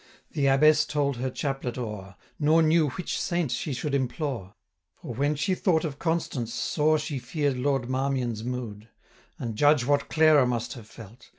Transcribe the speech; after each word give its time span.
The 0.31 0.47
Abbess 0.47 0.87
told 0.87 1.17
her 1.17 1.29
chaplet 1.29 1.77
o'er, 1.77 2.15
Nor 2.39 2.63
knew 2.63 2.89
which 2.89 3.21
Saint 3.21 3.51
she 3.51 3.71
should 3.71 3.93
implore; 3.93 4.55
For, 4.99 5.13
when 5.13 5.35
she 5.35 5.53
thought 5.53 5.85
of 5.85 5.99
Constance, 5.99 6.51
sore 6.51 6.97
She 6.97 7.19
fear'd 7.19 7.57
Lord 7.57 7.87
Marmion's 7.87 8.43
mood. 8.43 8.89
520 9.37 9.45
And 9.49 9.55
judge 9.55 9.85
what 9.85 10.09
Clara 10.09 10.47
must 10.47 10.73
have 10.73 10.87
felt! 10.87 11.29